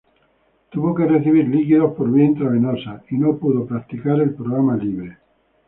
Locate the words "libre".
4.75-5.19